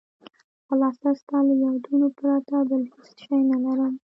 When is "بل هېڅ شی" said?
2.69-3.39